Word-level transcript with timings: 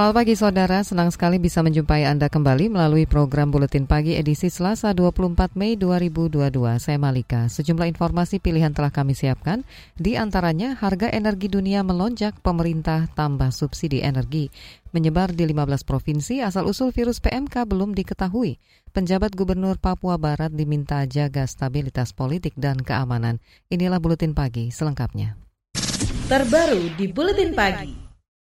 Selamat 0.00 0.16
pagi 0.16 0.32
saudara, 0.32 0.80
senang 0.80 1.12
sekali 1.12 1.36
bisa 1.36 1.60
menjumpai 1.60 2.08
Anda 2.08 2.32
kembali 2.32 2.72
melalui 2.72 3.04
program 3.04 3.52
Buletin 3.52 3.84
Pagi 3.84 4.16
edisi 4.16 4.48
Selasa 4.48 4.96
24 4.96 5.52
Mei 5.60 5.76
2022. 5.76 6.40
Saya 6.80 6.96
Malika. 6.96 7.52
Sejumlah 7.52 7.84
informasi 7.84 8.40
pilihan 8.40 8.72
telah 8.72 8.88
kami 8.88 9.12
siapkan, 9.12 9.60
di 10.00 10.16
antaranya 10.16 10.72
harga 10.72 11.12
energi 11.12 11.52
dunia 11.52 11.84
melonjak, 11.84 12.32
pemerintah 12.40 13.12
tambah 13.12 13.52
subsidi 13.52 14.00
energi. 14.00 14.48
Menyebar 14.96 15.36
di 15.36 15.44
15 15.44 15.84
provinsi, 15.84 16.40
asal-usul 16.40 16.96
virus 16.96 17.20
PMK 17.20 17.68
belum 17.68 17.92
diketahui. 17.92 18.56
Penjabat 18.96 19.36
Gubernur 19.36 19.76
Papua 19.76 20.16
Barat 20.16 20.48
diminta 20.48 21.04
jaga 21.04 21.44
stabilitas 21.44 22.16
politik 22.16 22.56
dan 22.56 22.80
keamanan. 22.80 23.36
Inilah 23.68 24.00
Buletin 24.00 24.32
Pagi 24.32 24.72
selengkapnya. 24.72 25.36
Terbaru 26.24 26.88
di 26.96 27.04
Buletin 27.12 27.52
Pagi. 27.52 28.09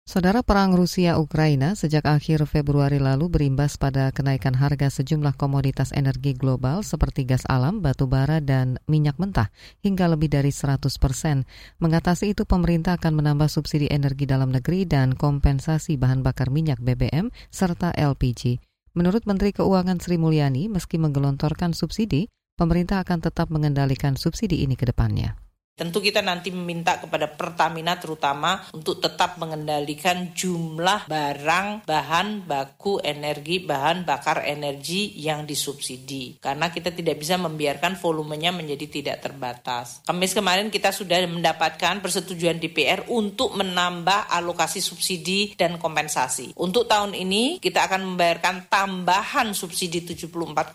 Saudara 0.05 0.45
perang 0.45 0.77
Rusia-Ukraina 0.77 1.73
sejak 1.81 2.05
akhir 2.05 2.45
Februari 2.45 3.01
lalu 3.01 3.33
berimbas 3.33 3.81
pada 3.81 4.13
kenaikan 4.13 4.53
harga 4.53 4.93
sejumlah 4.93 5.33
komoditas 5.41 5.97
energi 5.97 6.37
global 6.37 6.85
seperti 6.85 7.25
gas 7.25 7.49
alam, 7.49 7.81
batu 7.81 8.05
bara, 8.05 8.45
dan 8.45 8.77
minyak 8.85 9.17
mentah 9.17 9.49
hingga 9.81 10.05
lebih 10.13 10.29
dari 10.29 10.53
100 10.53 11.01
persen. 11.01 11.49
Mengatasi 11.81 12.37
itu, 12.37 12.45
pemerintah 12.45 13.01
akan 13.01 13.17
menambah 13.17 13.49
subsidi 13.49 13.89
energi 13.89 14.29
dalam 14.29 14.53
negeri 14.53 14.85
dan 14.85 15.17
kompensasi 15.17 15.97
bahan 15.97 16.21
bakar 16.21 16.53
minyak 16.53 16.85
BBM 16.85 17.33
serta 17.49 17.97
LPG. 17.97 18.61
Menurut 18.93 19.25
Menteri 19.25 19.57
Keuangan 19.57 20.05
Sri 20.05 20.21
Mulyani, 20.21 20.69
meski 20.69 21.01
menggelontorkan 21.01 21.73
subsidi, 21.73 22.29
pemerintah 22.61 23.01
akan 23.01 23.25
tetap 23.25 23.49
mengendalikan 23.49 24.21
subsidi 24.21 24.69
ini 24.69 24.77
ke 24.77 24.85
depannya. 24.85 25.44
Tentu 25.75 25.99
kita 25.99 26.23
nanti 26.23 26.55
meminta 26.55 27.03
kepada 27.03 27.27
Pertamina 27.27 27.99
terutama 27.99 28.63
untuk 28.71 29.03
tetap 29.03 29.43
mengendalikan 29.43 30.31
jumlah 30.31 31.11
barang, 31.11 31.83
bahan 31.83 32.47
baku 32.47 33.03
energi, 33.03 33.59
bahan 33.59 34.07
bakar 34.07 34.47
energi 34.47 35.19
yang 35.19 35.43
disubsidi. 35.43 36.39
Karena 36.39 36.71
kita 36.71 36.95
tidak 36.95 37.19
bisa 37.19 37.35
membiarkan 37.43 37.99
volumenya 37.99 38.55
menjadi 38.55 38.87
tidak 38.87 39.27
terbatas. 39.27 39.99
Kamis 40.07 40.31
kemarin 40.31 40.71
kita 40.71 40.95
sudah 40.95 41.19
mendapatkan 41.27 41.99
persetujuan 41.99 42.63
DPR 42.63 43.11
untuk 43.11 43.59
menambah 43.59 44.31
alokasi 44.31 44.79
subsidi 44.79 45.59
dan 45.59 45.83
kompensasi. 45.83 46.55
Untuk 46.55 46.87
tahun 46.87 47.19
ini 47.19 47.59
kita 47.59 47.91
akan 47.91 48.15
membayarkan 48.15 48.71
tambahan 48.71 49.51
subsidi 49.51 50.07
74,9 50.07 50.71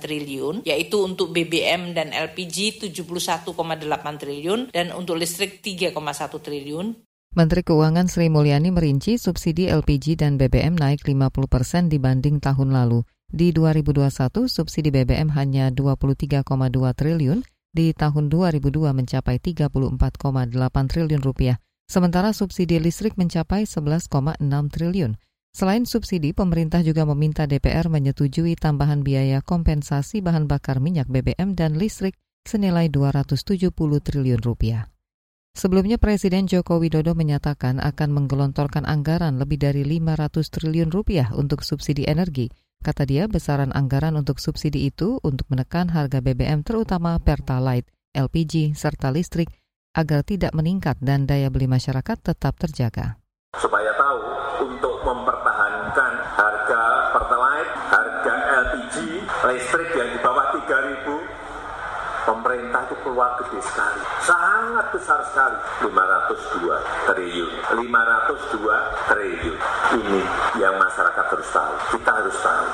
triliun, 0.00 0.64
yaitu 0.64 0.96
untuk 1.04 1.28
BBM 1.28 1.92
dan 1.92 2.08
LPG 2.08 2.88
71,8 2.88 3.44
triliun 4.16 4.29
triliun 4.30 4.70
dan 4.70 4.94
untuk 4.94 5.18
listrik 5.18 5.58
3,1 5.58 5.90
triliun. 6.38 6.94
Menteri 7.34 7.66
Keuangan 7.66 8.06
Sri 8.06 8.30
Mulyani 8.30 8.70
merinci 8.70 9.18
subsidi 9.18 9.66
LPG 9.66 10.22
dan 10.22 10.38
BBM 10.38 10.78
naik 10.78 11.02
50 11.02 11.50
persen 11.50 11.90
dibanding 11.90 12.38
tahun 12.38 12.70
lalu. 12.70 13.02
Di 13.30 13.54
2021, 13.54 14.50
subsidi 14.50 14.90
BBM 14.90 15.30
hanya 15.38 15.70
23,2 15.70 16.42
triliun, 16.94 17.46
di 17.70 17.94
tahun 17.94 18.26
2002 18.26 18.90
mencapai 18.90 19.38
34,8 19.38 20.90
triliun 20.90 21.22
rupiah, 21.22 21.62
sementara 21.86 22.34
subsidi 22.34 22.82
listrik 22.82 23.14
mencapai 23.14 23.62
11,6 23.62 24.10
triliun. 24.74 25.14
Selain 25.54 25.86
subsidi, 25.86 26.34
pemerintah 26.34 26.82
juga 26.82 27.06
meminta 27.06 27.46
DPR 27.46 27.86
menyetujui 27.86 28.58
tambahan 28.58 29.06
biaya 29.06 29.38
kompensasi 29.42 30.18
bahan 30.18 30.50
bakar 30.50 30.82
minyak 30.82 31.06
BBM 31.06 31.54
dan 31.54 31.78
listrik 31.78 32.18
senilai 32.44 32.88
270 32.88 33.70
triliun 33.76 34.40
rupiah. 34.40 34.88
Sebelumnya 35.50 35.98
Presiden 35.98 36.46
Joko 36.46 36.78
Widodo 36.78 37.18
menyatakan 37.18 37.82
akan 37.82 38.08
menggelontorkan 38.14 38.86
anggaran 38.86 39.36
lebih 39.36 39.58
dari 39.58 39.82
500 39.82 40.46
triliun 40.46 40.94
rupiah 40.94 41.34
untuk 41.34 41.66
subsidi 41.66 42.06
energi. 42.06 42.48
Kata 42.80 43.04
dia, 43.04 43.28
besaran 43.28 43.74
anggaran 43.74 44.16
untuk 44.16 44.40
subsidi 44.40 44.88
itu 44.88 45.20
untuk 45.20 45.44
menekan 45.50 45.92
harga 45.92 46.22
BBM 46.22 46.64
terutama 46.64 47.18
Pertalite, 47.20 47.90
LPG, 48.14 48.72
serta 48.78 49.12
listrik 49.12 49.50
agar 49.92 50.22
tidak 50.22 50.54
meningkat 50.54 50.96
dan 51.02 51.26
daya 51.26 51.50
beli 51.50 51.66
masyarakat 51.66 52.16
tetap 52.22 52.56
terjaga. 52.56 53.18
Supaya 53.58 53.90
tahu 53.98 54.20
untuk 54.70 54.96
mempertahankan 55.02 56.12
harga 56.40 56.82
Pertalite, 57.10 57.72
harga 57.90 58.34
LPG, 58.64 58.96
listrik 59.50 59.90
yang 59.98 60.08
di 60.14 60.18
bawah 60.22 60.46
3000 60.56 61.40
pemerintah 62.30 62.86
itu 62.86 62.96
keluar 63.02 63.34
gede 63.42 63.58
sekali, 63.58 63.98
sangat 64.22 64.86
besar 64.94 65.18
sekali, 65.26 65.58
502 65.82 67.10
triliun, 67.10 67.52
502 67.74 69.10
triliun. 69.10 69.58
Ini 69.98 70.22
yang 70.62 70.78
masyarakat 70.78 71.24
harus 71.26 71.50
tahu, 71.50 71.74
kita 71.98 72.10
harus 72.14 72.38
tahu. 72.38 72.66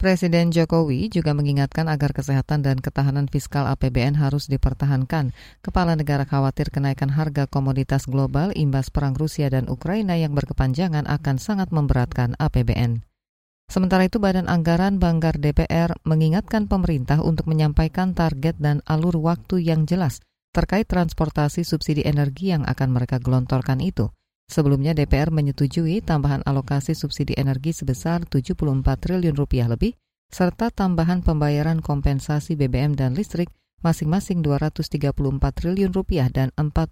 Presiden 0.00 0.48
Jokowi 0.48 1.12
juga 1.12 1.36
mengingatkan 1.36 1.84
agar 1.84 2.16
kesehatan 2.16 2.64
dan 2.64 2.80
ketahanan 2.80 3.28
fiskal 3.28 3.68
APBN 3.68 4.16
harus 4.16 4.48
dipertahankan. 4.48 5.36
Kepala 5.60 5.92
negara 5.92 6.24
khawatir 6.24 6.72
kenaikan 6.72 7.12
harga 7.12 7.44
komoditas 7.44 8.08
global 8.08 8.48
imbas 8.56 8.88
perang 8.88 9.12
Rusia 9.12 9.52
dan 9.52 9.68
Ukraina 9.68 10.16
yang 10.16 10.32
berkepanjangan 10.32 11.04
akan 11.04 11.36
sangat 11.36 11.68
memberatkan 11.68 12.32
APBN. 12.40 13.09
Sementara 13.70 14.02
itu 14.02 14.18
Badan 14.18 14.50
Anggaran 14.50 14.98
Banggar 14.98 15.38
DPR 15.38 15.94
mengingatkan 16.02 16.66
pemerintah 16.66 17.22
untuk 17.22 17.46
menyampaikan 17.46 18.18
target 18.18 18.58
dan 18.58 18.82
alur 18.82 19.14
waktu 19.22 19.62
yang 19.62 19.86
jelas 19.86 20.18
terkait 20.50 20.90
transportasi 20.90 21.62
subsidi 21.62 22.02
energi 22.02 22.50
yang 22.50 22.66
akan 22.66 22.90
mereka 22.90 23.22
gelontorkan 23.22 23.78
itu. 23.78 24.10
Sebelumnya 24.50 24.90
DPR 24.90 25.30
menyetujui 25.30 26.02
tambahan 26.02 26.42
alokasi 26.42 26.98
subsidi 26.98 27.38
energi 27.38 27.70
sebesar 27.70 28.26
74 28.26 28.58
triliun 28.98 29.38
rupiah 29.38 29.70
lebih 29.70 29.94
serta 30.26 30.74
tambahan 30.74 31.22
pembayaran 31.22 31.78
kompensasi 31.78 32.58
BBM 32.58 32.98
dan 32.98 33.14
listrik 33.14 33.54
masing-masing 33.86 34.42
234 34.42 35.14
triliun 35.54 35.94
rupiah 35.94 36.26
dan 36.26 36.50
41 36.58 36.90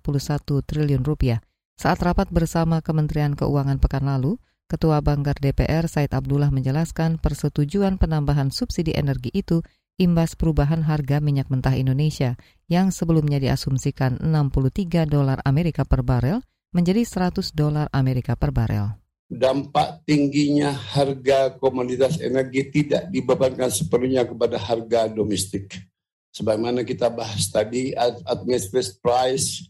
triliun 0.63 1.03
rupiah. 1.03 1.43
Saat 1.75 2.07
rapat 2.07 2.31
bersama 2.31 2.79
Kementerian 2.79 3.35
Keuangan 3.35 3.83
pekan 3.83 4.07
lalu, 4.07 4.39
Ketua 4.69 5.01
Banggar 5.01 5.33
DPR 5.41 5.89
Said 5.89 6.13
Abdullah 6.13 6.53
menjelaskan 6.53 7.17
persetujuan 7.17 7.97
penambahan 7.97 8.53
subsidi 8.53 8.93
energi 8.93 9.33
itu 9.33 9.65
imbas 9.97 10.37
perubahan 10.37 10.85
harga 10.85 11.25
minyak 11.25 11.49
mentah 11.49 11.73
Indonesia 11.73 12.37
yang 12.69 12.93
sebelumnya 12.93 13.41
diasumsikan 13.41 14.21
63 14.21 15.09
dolar 15.09 15.41
Amerika 15.49 15.89
per 15.89 16.05
barel 16.05 16.45
menjadi 16.77 17.01
100 17.01 17.57
dolar 17.57 17.89
Amerika 17.97 18.37
per 18.37 18.53
barel. 18.53 18.93
Dampak 19.25 20.05
tingginya 20.05 20.77
harga 20.77 21.57
komoditas 21.57 22.21
energi 22.21 22.69
tidak 22.69 23.09
dibebankan 23.09 23.73
sepenuhnya 23.73 24.29
kepada 24.29 24.61
harga 24.61 25.09
domestik. 25.09 25.81
Sebagaimana 26.29 26.85
kita 26.85 27.09
bahas 27.09 27.49
tadi, 27.49 27.97
administrative 28.29 29.01
price, 29.01 29.65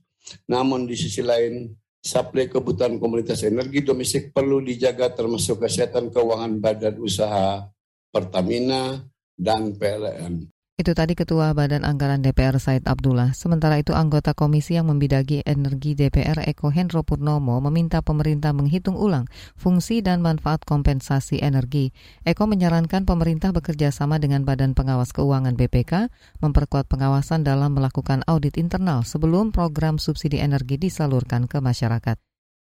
namun 0.50 0.90
di 0.90 0.98
sisi 0.98 1.22
lain 1.22 1.70
Suplai 1.98 2.46
kebutuhan 2.46 2.96
komunitas 3.02 3.42
energi 3.42 3.82
domestik 3.82 4.30
perlu 4.30 4.62
dijaga 4.62 5.10
termasuk 5.10 5.66
kesehatan 5.66 6.14
keuangan 6.14 6.62
badan 6.62 6.96
usaha 7.02 7.66
Pertamina 8.08 9.02
dan 9.34 9.74
PLN. 9.74 10.57
Itu 10.78 10.94
tadi 10.94 11.18
Ketua 11.18 11.58
Badan 11.58 11.82
Anggaran 11.82 12.22
DPR 12.22 12.54
Said 12.62 12.86
Abdullah. 12.86 13.34
Sementara 13.34 13.82
itu 13.82 13.98
anggota 13.98 14.30
komisi 14.30 14.78
yang 14.78 14.86
membidagi 14.86 15.42
energi 15.42 15.98
DPR 15.98 16.46
Eko 16.46 16.70
Hendro 16.70 17.02
Purnomo 17.02 17.58
meminta 17.58 17.98
pemerintah 17.98 18.54
menghitung 18.54 18.94
ulang 18.94 19.26
fungsi 19.58 20.06
dan 20.06 20.22
manfaat 20.22 20.62
kompensasi 20.62 21.42
energi. 21.42 21.90
Eko 22.22 22.46
menyarankan 22.46 23.10
pemerintah 23.10 23.50
bekerja 23.50 23.90
sama 23.90 24.22
dengan 24.22 24.46
Badan 24.46 24.78
Pengawas 24.78 25.10
Keuangan 25.10 25.58
BPK 25.58 26.14
memperkuat 26.46 26.86
pengawasan 26.86 27.42
dalam 27.42 27.74
melakukan 27.74 28.22
audit 28.30 28.54
internal 28.54 29.02
sebelum 29.02 29.50
program 29.50 29.98
subsidi 29.98 30.38
energi 30.38 30.78
disalurkan 30.78 31.50
ke 31.50 31.58
masyarakat. 31.58 32.27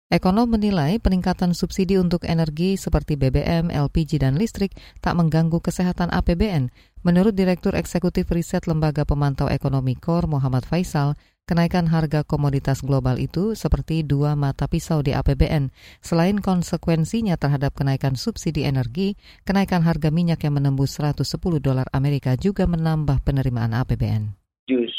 Ekonom 0.06 0.46
menilai 0.46 1.02
peningkatan 1.02 1.50
subsidi 1.50 1.98
untuk 1.98 2.30
energi 2.30 2.78
seperti 2.78 3.18
BBM, 3.18 3.74
LPG, 3.74 4.22
dan 4.22 4.38
listrik 4.38 4.70
tak 5.02 5.18
mengganggu 5.18 5.58
kesehatan 5.58 6.14
APBN. 6.14 6.70
Menurut 7.02 7.34
Direktur 7.34 7.74
Eksekutif 7.74 8.30
Riset 8.30 8.70
Lembaga 8.70 9.02
Pemantau 9.02 9.50
Ekonomi 9.50 9.98
KOR 9.98 10.30
Muhammad 10.30 10.62
Faisal, 10.62 11.18
kenaikan 11.42 11.90
harga 11.90 12.22
komoditas 12.22 12.86
global 12.86 13.18
itu 13.18 13.58
seperti 13.58 14.06
dua 14.06 14.38
mata 14.38 14.70
pisau 14.70 15.02
di 15.02 15.10
APBN. 15.10 15.74
Selain 15.98 16.38
konsekuensinya 16.38 17.34
terhadap 17.34 17.74
kenaikan 17.74 18.14
subsidi 18.14 18.62
energi, 18.62 19.18
kenaikan 19.42 19.82
harga 19.82 20.14
minyak 20.14 20.38
yang 20.46 20.54
menembus 20.54 21.02
110 21.02 21.26
dolar 21.58 21.90
Amerika 21.90 22.38
juga 22.38 22.62
menambah 22.70 23.26
penerimaan 23.26 23.74
APBN. 23.74 24.35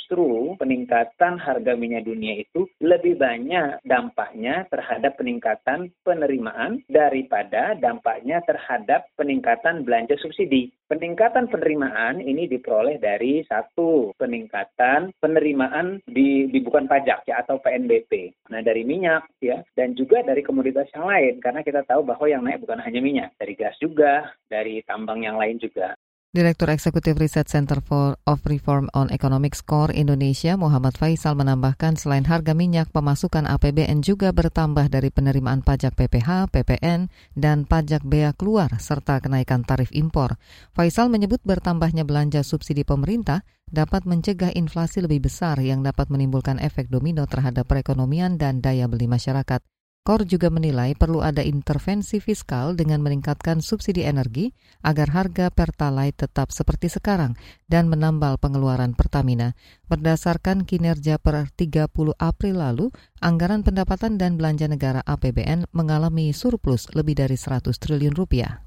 Just 0.07 0.15
justru 0.15 0.55
peningkatan 0.55 1.35
harga 1.35 1.75
minyak 1.75 2.07
dunia 2.07 2.39
itu 2.39 2.63
lebih 2.79 3.19
banyak 3.19 3.83
dampaknya 3.83 4.63
terhadap 4.71 5.19
peningkatan 5.19 5.91
penerimaan 6.07 6.79
daripada 6.87 7.75
dampaknya 7.75 8.39
terhadap 8.47 9.03
peningkatan 9.19 9.83
belanja 9.83 10.15
subsidi. 10.23 10.71
Peningkatan 10.87 11.51
penerimaan 11.51 12.23
ini 12.23 12.47
diperoleh 12.47 13.03
dari 13.03 13.43
satu 13.51 14.15
peningkatan 14.15 15.11
penerimaan 15.19 15.99
di, 16.07 16.47
di 16.47 16.59
bukan 16.63 16.87
pajak 16.87 17.27
ya 17.27 17.43
atau 17.43 17.59
PNBP. 17.59 18.31
Nah 18.47 18.63
dari 18.63 18.87
minyak 18.87 19.27
ya 19.43 19.59
dan 19.75 19.91
juga 19.91 20.23
dari 20.23 20.39
komoditas 20.39 20.87
yang 20.95 21.03
lain 21.11 21.43
karena 21.43 21.67
kita 21.67 21.83
tahu 21.83 22.07
bahwa 22.07 22.31
yang 22.31 22.47
naik 22.47 22.63
bukan 22.63 22.79
hanya 22.79 23.03
minyak, 23.03 23.35
dari 23.35 23.59
gas 23.59 23.75
juga, 23.83 24.31
dari 24.47 24.79
tambang 24.87 25.27
yang 25.27 25.35
lain 25.35 25.59
juga. 25.59 25.99
Direktur 26.37 26.69
Eksekutif 26.69 27.17
Research 27.17 27.49
Center 27.49 27.81
for 27.81 28.13
of 28.29 28.45
Reform 28.45 28.93
on 28.93 29.09
Economic 29.09 29.57
Score 29.57 29.89
Indonesia 29.89 30.53
Muhammad 30.53 30.93
Faisal 30.93 31.33
menambahkan 31.33 31.97
selain 31.97 32.29
harga 32.29 32.53
minyak, 32.53 32.93
pemasukan 32.93 33.49
APBN 33.49 34.05
juga 34.05 34.29
bertambah 34.29 34.85
dari 34.85 35.09
penerimaan 35.09 35.65
pajak 35.65 35.97
PPH, 35.97 36.53
PPN, 36.53 37.09
dan 37.33 37.65
pajak 37.65 38.05
bea 38.05 38.37
keluar 38.37 38.69
serta 38.77 39.17
kenaikan 39.17 39.65
tarif 39.65 39.89
impor. 39.97 40.37
Faisal 40.77 41.09
menyebut 41.09 41.41
bertambahnya 41.41 42.05
belanja 42.05 42.45
subsidi 42.45 42.85
pemerintah 42.85 43.41
dapat 43.65 44.05
mencegah 44.05 44.53
inflasi 44.53 45.01
lebih 45.01 45.25
besar 45.25 45.57
yang 45.57 45.81
dapat 45.81 46.13
menimbulkan 46.13 46.61
efek 46.61 46.85
domino 46.93 47.25
terhadap 47.25 47.65
perekonomian 47.65 48.37
dan 48.37 48.61
daya 48.61 48.85
beli 48.85 49.09
masyarakat. 49.09 49.65
KOR 50.07 50.23
juga 50.23 50.47
menilai 50.47 50.95
perlu 50.95 51.19
ada 51.19 51.43
intervensi 51.43 52.23
fiskal 52.23 52.79
dengan 52.79 53.03
meningkatkan 53.03 53.59
subsidi 53.59 54.07
energi 54.07 54.55
agar 54.79 55.11
harga 55.11 55.51
Pertalite 55.51 56.23
tetap 56.23 56.55
seperti 56.55 56.87
sekarang 56.87 57.35
dan 57.67 57.91
menambal 57.91 58.39
pengeluaran 58.39 58.95
Pertamina. 58.95 59.51
Berdasarkan 59.91 60.63
kinerja 60.63 61.19
per 61.19 61.51
30 61.51 61.91
April 62.23 62.55
lalu, 62.55 62.87
anggaran 63.19 63.67
pendapatan 63.67 64.15
dan 64.15 64.39
belanja 64.39 64.71
negara 64.71 65.03
APBN 65.03 65.67
mengalami 65.75 66.31
surplus 66.31 66.87
lebih 66.95 67.19
dari 67.19 67.35
100 67.35 67.67
triliun 67.75 68.15
rupiah. 68.15 68.63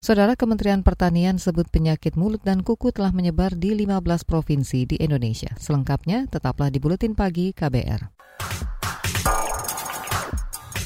Saudara 0.00 0.32
Kementerian 0.32 0.80
Pertanian 0.80 1.36
sebut 1.36 1.68
penyakit 1.68 2.16
mulut 2.16 2.40
dan 2.40 2.64
kuku 2.64 2.88
telah 2.88 3.12
menyebar 3.12 3.52
di 3.52 3.76
15 3.76 4.24
provinsi 4.24 4.88
di 4.88 4.96
Indonesia. 4.96 5.52
Selengkapnya 5.60 6.24
tetaplah 6.32 6.72
di 6.72 6.80
Buletin 6.80 7.12
Pagi 7.12 7.52
KBR. 7.52 8.71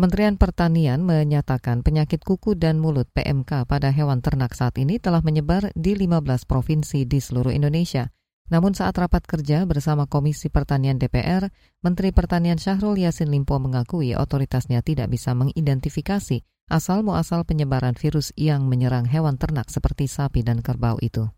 Kementerian 0.00 0.40
Pertanian 0.40 1.04
menyatakan 1.04 1.84
penyakit 1.84 2.24
kuku 2.24 2.56
dan 2.56 2.80
mulut 2.80 3.04
PMK 3.12 3.68
pada 3.68 3.92
hewan 3.92 4.24
ternak 4.24 4.56
saat 4.56 4.80
ini 4.80 4.96
telah 4.96 5.20
menyebar 5.20 5.76
di 5.76 5.92
15 5.92 6.48
provinsi 6.48 7.04
di 7.04 7.20
seluruh 7.20 7.52
Indonesia. 7.52 8.08
Namun 8.48 8.72
saat 8.72 8.96
rapat 8.96 9.28
kerja 9.28 9.68
bersama 9.68 10.08
Komisi 10.08 10.48
Pertanian 10.48 10.96
DPR, 10.96 11.52
Menteri 11.84 12.16
Pertanian 12.16 12.56
Syahrul 12.56 12.96
Yassin 12.96 13.28
Limpo 13.28 13.60
mengakui 13.60 14.16
otoritasnya 14.16 14.80
tidak 14.80 15.12
bisa 15.12 15.36
mengidentifikasi 15.36 16.48
asal-muasal 16.72 17.44
penyebaran 17.44 17.92
virus 17.92 18.32
yang 18.40 18.72
menyerang 18.72 19.04
hewan 19.04 19.36
ternak 19.36 19.68
seperti 19.68 20.08
sapi 20.08 20.40
dan 20.40 20.64
kerbau 20.64 20.96
itu. 21.04 21.28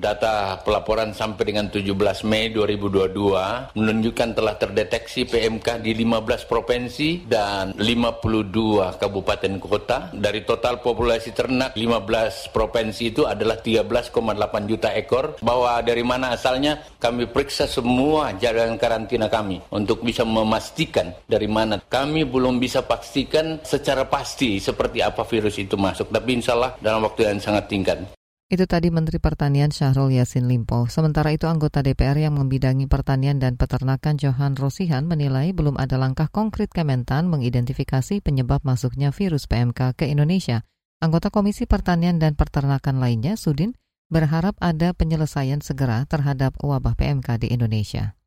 Data 0.00 0.56
pelaporan 0.64 1.12
sampai 1.12 1.52
dengan 1.52 1.68
17 1.68 2.24
Mei 2.24 2.48
2022 2.54 3.76
menunjukkan 3.76 4.28
telah 4.32 4.56
terdeteksi 4.56 5.28
PMK 5.28 5.82
di 5.84 5.92
15 5.92 6.48
provinsi 6.48 7.28
dan 7.28 7.76
52 7.76 8.96
kabupaten 8.96 9.52
kota. 9.60 10.08
Dari 10.14 10.46
total 10.48 10.80
populasi 10.80 11.36
ternak 11.36 11.76
15 11.76 12.48
provinsi 12.48 13.12
itu 13.12 13.28
adalah 13.28 13.60
13,8 13.60 14.70
juta 14.70 14.88
ekor. 14.96 15.36
Bahwa 15.44 15.82
dari 15.84 16.06
mana 16.06 16.38
asalnya 16.38 16.80
kami 16.96 17.28
periksa 17.28 17.68
semua 17.68 18.32
jaringan 18.38 18.80
karantina 18.80 19.28
kami 19.28 19.60
untuk 19.74 20.00
bisa 20.00 20.24
memastikan 20.24 21.12
dari 21.28 21.50
mana. 21.50 21.76
Kami 21.82 22.24
belum 22.24 22.56
bisa 22.56 22.86
pastikan 22.86 23.60
secara 23.66 24.08
pasti 24.08 24.62
seperti 24.62 25.04
apa 25.04 25.26
virus 25.28 25.60
itu 25.60 25.76
masuk. 25.76 26.08
Tapi 26.08 26.40
insya 26.40 26.56
Allah 26.56 26.72
dalam 26.80 27.04
waktu 27.04 27.28
yang 27.28 27.42
sangat 27.42 27.68
tingkat. 27.68 28.19
Itu 28.50 28.66
tadi 28.66 28.90
Menteri 28.90 29.22
Pertanian 29.22 29.70
Syahrul 29.70 30.10
Yassin 30.10 30.50
Limpo. 30.50 30.90
Sementara 30.90 31.30
itu 31.30 31.46
anggota 31.46 31.86
DPR 31.86 32.18
yang 32.18 32.34
membidangi 32.34 32.90
pertanian 32.90 33.38
dan 33.38 33.54
peternakan 33.54 34.18
Johan 34.18 34.58
Rosihan 34.58 35.06
menilai 35.06 35.54
belum 35.54 35.78
ada 35.78 35.94
langkah 35.94 36.26
konkret 36.26 36.74
Kementan 36.74 37.30
mengidentifikasi 37.30 38.18
penyebab 38.18 38.66
masuknya 38.66 39.14
virus 39.14 39.46
PMK 39.46 39.94
ke 39.94 40.10
Indonesia. 40.10 40.66
Anggota 40.98 41.30
Komisi 41.30 41.70
Pertanian 41.70 42.18
dan 42.18 42.34
Peternakan 42.34 42.98
lainnya, 42.98 43.38
Sudin, 43.38 43.78
berharap 44.10 44.58
ada 44.58 44.98
penyelesaian 44.98 45.62
segera 45.62 46.02
terhadap 46.10 46.58
wabah 46.58 46.98
PMK 46.98 47.46
di 47.46 47.54
Indonesia. 47.54 48.18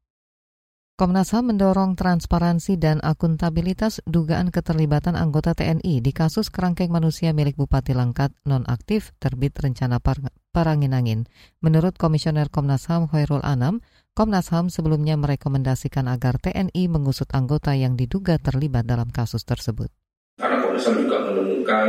Komnas 1.04 1.36
HAM 1.36 1.52
mendorong 1.52 2.00
transparansi 2.00 2.80
dan 2.80 3.04
akuntabilitas 3.04 4.00
dugaan 4.08 4.56
keterlibatan 4.56 5.20
anggota 5.20 5.52
TNI 5.52 6.00
di 6.00 6.16
kasus 6.16 6.48
kerangkeng 6.48 6.96
manusia 6.96 7.36
milik 7.36 7.60
Bupati 7.60 7.92
Langkat 7.92 8.32
nonaktif 8.48 9.12
terbit 9.20 9.52
rencana 9.60 10.00
par 10.00 10.24
Parangin-Angin. 10.56 11.28
Menurut 11.60 12.00
Komisioner 12.00 12.48
Komnas 12.48 12.88
HAM 12.88 13.12
Hoirul 13.12 13.44
Anam, 13.44 13.84
Komnas 14.16 14.48
HAM 14.48 14.72
sebelumnya 14.72 15.20
merekomendasikan 15.20 16.08
agar 16.08 16.40
TNI 16.40 16.88
mengusut 16.88 17.28
anggota 17.36 17.76
yang 17.76 18.00
diduga 18.00 18.40
terlibat 18.40 18.88
dalam 18.88 19.12
kasus 19.12 19.44
tersebut. 19.44 19.92
Karena 20.40 20.64
Komnas 20.64 20.88
HAM 20.88 21.04
juga 21.04 21.20
menemukan 21.20 21.88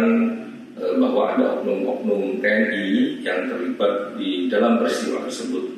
eh, 0.74 0.94
bahwa 0.98 1.22
ada 1.38 1.62
oknum-oknum 1.62 2.42
TNI 2.42 3.22
yang 3.22 3.46
terlibat 3.46 4.18
di 4.18 4.50
dalam 4.50 4.82
peristiwa 4.82 5.22
tersebut 5.22 5.73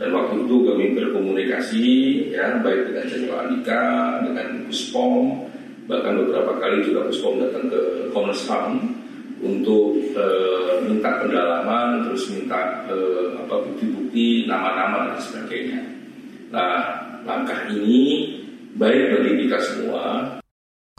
dan 0.00 0.16
waktu 0.16 0.48
itu 0.48 0.56
kami 0.64 0.96
berkomunikasi 0.96 1.84
ya 2.32 2.56
baik 2.64 2.88
dengan 2.88 3.04
Jenderal 3.04 3.40
Andika, 3.44 3.84
dengan 4.24 4.48
Puspom, 4.64 5.44
bahkan 5.84 6.16
beberapa 6.16 6.56
kali 6.56 6.88
juga 6.88 7.04
Puspom 7.12 7.36
datang 7.36 7.68
ke 7.68 8.08
Komnas 8.16 8.48
HAM 8.48 8.96
untuk 9.44 10.00
e, 10.16 10.26
minta 10.88 11.20
pendalaman, 11.20 12.08
terus 12.08 12.32
minta 12.32 12.88
e, 12.88 12.96
apa 13.44 13.60
bukti-bukti, 13.60 14.48
nama-nama 14.48 15.12
dan 15.12 15.20
sebagainya. 15.20 15.80
Nah, 16.48 16.80
langkah 17.28 17.68
ini 17.68 18.32
baik 18.80 19.20
bagi 19.20 19.32
kita 19.44 19.58
semua 19.60 20.39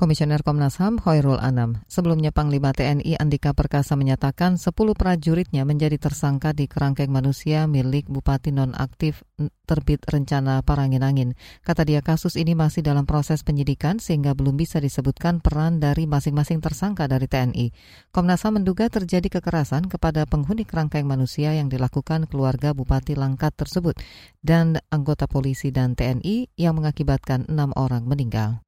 Komisioner 0.02 0.42
Komnas 0.42 0.82
HAM 0.82 0.98
Hoirul 1.06 1.38
Anam. 1.38 1.86
Sebelumnya 1.86 2.34
Panglima 2.34 2.74
TNI 2.74 3.22
Andika 3.22 3.54
Perkasa 3.54 3.94
menyatakan 3.94 4.58
10 4.58 4.74
prajuritnya 4.98 5.62
menjadi 5.62 6.02
tersangka 6.02 6.58
di 6.58 6.66
kerangkeng 6.66 7.14
manusia 7.14 7.70
milik 7.70 8.10
Bupati 8.10 8.50
nonaktif 8.50 9.22
terbit 9.70 10.02
rencana 10.10 10.66
Parangin-Angin. 10.66 11.38
Kata 11.62 11.86
dia 11.86 12.02
kasus 12.02 12.34
ini 12.34 12.58
masih 12.58 12.82
dalam 12.82 13.06
proses 13.06 13.46
penyidikan 13.46 14.02
sehingga 14.02 14.34
belum 14.34 14.58
bisa 14.58 14.82
disebutkan 14.82 15.38
peran 15.38 15.78
dari 15.78 16.10
masing-masing 16.10 16.66
tersangka 16.66 17.06
dari 17.06 17.30
TNI. 17.30 17.70
Komnas 18.10 18.42
HAM 18.42 18.58
menduga 18.58 18.90
terjadi 18.90 19.38
kekerasan 19.38 19.86
kepada 19.86 20.26
penghuni 20.26 20.66
kerangkeng 20.66 21.06
manusia 21.06 21.54
yang 21.54 21.70
dilakukan 21.70 22.26
keluarga 22.26 22.74
Bupati 22.74 23.14
Langkat 23.14 23.54
tersebut 23.54 24.02
dan 24.42 24.82
anggota 24.90 25.30
polisi 25.30 25.70
dan 25.70 25.94
TNI 25.94 26.58
yang 26.58 26.74
mengakibatkan 26.82 27.46
enam 27.54 27.70
orang 27.78 28.10
meninggal. 28.10 28.66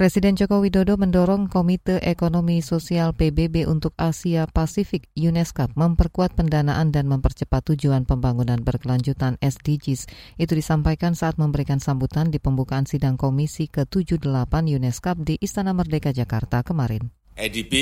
Presiden 0.00 0.32
Joko 0.32 0.64
Widodo 0.64 0.96
mendorong 0.96 1.52
Komite 1.52 2.00
Ekonomi 2.00 2.64
Sosial 2.64 3.12
PBB 3.12 3.68
untuk 3.68 3.92
Asia 4.00 4.48
Pasifik 4.48 5.12
UNESCAP 5.12 5.76
memperkuat 5.76 6.32
pendanaan 6.40 6.88
dan 6.88 7.04
mempercepat 7.04 7.68
tujuan 7.68 8.08
pembangunan 8.08 8.56
berkelanjutan 8.64 9.36
SDGs. 9.44 10.08
Itu 10.40 10.56
disampaikan 10.56 11.12
saat 11.12 11.36
memberikan 11.36 11.84
sambutan 11.84 12.32
di 12.32 12.40
pembukaan 12.40 12.88
sidang 12.88 13.20
Komisi 13.20 13.68
ke-78 13.68 14.48
UNESCAP 14.48 15.20
di 15.20 15.36
Istana 15.36 15.76
Merdeka 15.76 16.16
Jakarta 16.16 16.64
kemarin. 16.64 17.12
EDB 17.36 17.74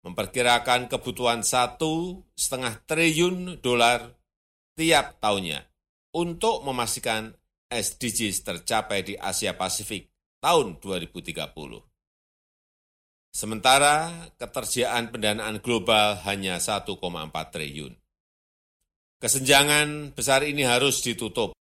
memperkirakan 0.00 0.88
kebutuhan 0.88 1.44
satu 1.44 2.24
setengah 2.32 2.80
triliun 2.88 3.60
dolar 3.60 4.16
tiap 4.80 5.20
tahunnya 5.20 5.60
untuk 6.16 6.64
memastikan 6.64 7.36
SDGs 7.68 8.40
tercapai 8.48 9.04
di 9.04 9.20
Asia 9.20 9.52
Pasifik 9.52 10.13
tahun 10.44 10.76
2030. 10.84 11.80
Sementara 13.32 14.12
ketersediaan 14.36 15.08
pendanaan 15.08 15.64
global 15.64 16.20
hanya 16.28 16.60
1,4 16.60 17.00
triliun. 17.48 17.96
Kesenjangan 19.24 20.12
besar 20.12 20.44
ini 20.44 20.68
harus 20.68 21.00
ditutup. 21.00 21.56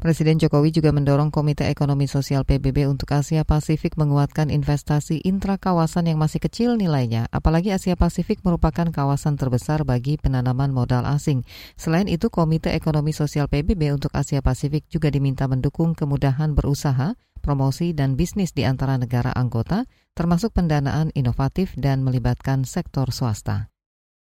Presiden 0.00 0.40
Jokowi 0.40 0.72
juga 0.72 0.96
mendorong 0.96 1.28
Komite 1.28 1.68
Ekonomi 1.68 2.08
Sosial 2.08 2.48
PBB 2.48 2.88
untuk 2.88 3.12
Asia 3.12 3.44
Pasifik 3.44 4.00
menguatkan 4.00 4.48
investasi 4.48 5.20
intra 5.28 5.60
kawasan 5.60 6.08
yang 6.08 6.16
masih 6.16 6.40
kecil 6.40 6.80
nilainya, 6.80 7.28
apalagi 7.28 7.68
Asia 7.68 8.00
Pasifik 8.00 8.40
merupakan 8.40 8.88
kawasan 8.88 9.36
terbesar 9.36 9.84
bagi 9.84 10.16
penanaman 10.16 10.72
modal 10.72 11.04
asing. 11.04 11.44
Selain 11.76 12.08
itu, 12.08 12.32
Komite 12.32 12.72
Ekonomi 12.72 13.12
Sosial 13.12 13.44
PBB 13.44 13.92
untuk 13.92 14.08
Asia 14.16 14.40
Pasifik 14.40 14.88
juga 14.88 15.12
diminta 15.12 15.44
mendukung 15.44 15.92
kemudahan 15.92 16.56
berusaha, 16.56 17.12
promosi, 17.44 17.92
dan 17.92 18.16
bisnis 18.16 18.56
di 18.56 18.64
antara 18.64 18.96
negara 18.96 19.36
anggota, 19.36 19.84
termasuk 20.16 20.56
pendanaan 20.56 21.12
inovatif 21.12 21.76
dan 21.76 22.00
melibatkan 22.00 22.64
sektor 22.64 23.12
swasta. 23.12 23.68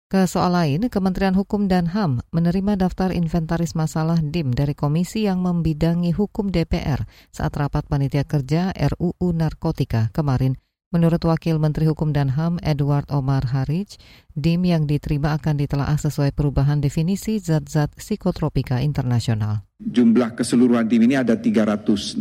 Ke 0.05 0.29
soal 0.29 0.53
lain, 0.53 0.93
Kementerian 0.93 1.33
Hukum 1.33 1.65
dan 1.65 1.89
HAM 1.89 2.21
menerima 2.29 2.77
daftar 2.77 3.09
inventaris 3.09 3.73
masalah 3.73 4.21
DIM 4.21 4.53
dari 4.53 4.77
komisi 4.77 5.25
yang 5.25 5.41
membidangi 5.41 6.13
hukum 6.13 6.53
DPR 6.53 7.09
saat 7.33 7.57
rapat 7.57 7.89
panitia 7.89 8.29
kerja 8.29 8.69
RUU 8.77 9.33
Narkotika 9.33 10.13
kemarin. 10.13 10.61
Menurut 10.95 11.25
Wakil 11.27 11.59
Menteri 11.59 11.91
Hukum 11.91 12.15
dan 12.15 12.37
HAM 12.37 12.63
Edward 12.63 13.09
Omar 13.11 13.51
Harij, 13.51 13.99
DIM 14.35 14.67
yang 14.67 14.83
diterima 14.91 15.39
akan 15.39 15.63
ditelaah 15.63 15.95
sesuai 15.95 16.35
perubahan 16.35 16.83
definisi 16.83 17.39
zat-zat 17.39 17.95
psikotropika 17.95 18.83
internasional. 18.83 19.63
Jumlah 19.79 20.35
keseluruhan 20.35 20.91
DIM 20.91 21.07
ini 21.07 21.15
ada 21.15 21.39
360, 21.39 22.19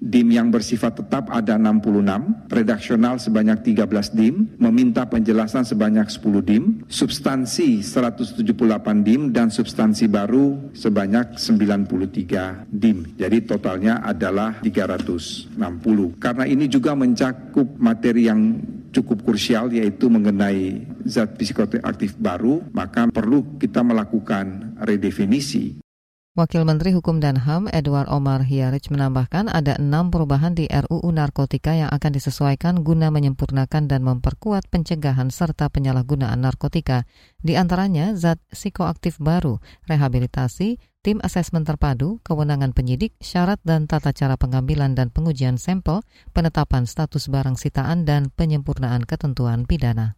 DIM 0.00 0.28
yang 0.32 0.48
bersifat 0.48 1.04
tetap 1.04 1.28
ada 1.28 1.60
66, 1.60 2.48
redaksional 2.48 3.20
sebanyak 3.20 3.60
13 3.60 4.16
DIM, 4.16 4.56
meminta 4.56 5.04
penjelasan 5.04 5.68
sebanyak 5.68 6.08
10 6.08 6.40
DIM, 6.40 6.64
substansi 6.88 7.84
178 7.84 9.04
DIM, 9.04 9.28
dan 9.28 9.52
substansi 9.52 10.08
baru 10.08 10.72
sebanyak 10.72 11.36
93 11.36 12.72
DIM. 12.72 13.20
Jadi 13.20 13.38
totalnya 13.44 14.00
adalah 14.00 14.64
360. 14.64 15.52
Karena 16.16 16.48
ini 16.48 16.72
juga 16.72 16.96
mencakup 16.96 17.76
materi 17.76 18.32
yang 18.32 18.40
cukup 18.92 19.24
krusial 19.24 19.72
yaitu 19.72 20.08
mengenai 20.08 20.84
zat 21.04 21.36
psikoaktif 21.36 22.16
baru, 22.16 22.64
maka 22.72 23.08
perlu 23.08 23.58
kita 23.60 23.84
melakukan 23.84 24.76
redefinisi. 24.82 25.80
Wakil 26.38 26.62
Menteri 26.62 26.94
Hukum 26.94 27.18
dan 27.18 27.34
HAM 27.34 27.66
Edward 27.74 28.06
Omar 28.06 28.46
Hiarich 28.46 28.94
menambahkan 28.94 29.50
ada 29.50 29.74
enam 29.74 30.14
perubahan 30.14 30.54
di 30.54 30.70
RUU 30.70 31.10
Narkotika 31.10 31.74
yang 31.74 31.90
akan 31.90 32.14
disesuaikan 32.14 32.86
guna 32.86 33.10
menyempurnakan 33.10 33.90
dan 33.90 34.06
memperkuat 34.06 34.70
pencegahan 34.70 35.34
serta 35.34 35.66
penyalahgunaan 35.66 36.38
narkotika. 36.38 37.10
Di 37.42 37.58
antaranya 37.58 38.14
zat 38.14 38.38
psikoaktif 38.54 39.18
baru, 39.18 39.58
rehabilitasi, 39.90 40.78
tim 41.02 41.18
asesmen 41.26 41.66
terpadu, 41.66 42.22
kewenangan 42.22 42.70
penyidik, 42.70 43.18
syarat 43.18 43.58
dan 43.66 43.90
tata 43.90 44.14
cara 44.14 44.38
pengambilan 44.38 44.94
dan 44.94 45.10
pengujian 45.10 45.58
sampel, 45.58 46.06
penetapan 46.30 46.86
status 46.86 47.26
barang 47.26 47.58
sitaan, 47.58 48.06
dan 48.06 48.30
penyempurnaan 48.30 49.02
ketentuan 49.10 49.66
pidana. 49.66 50.14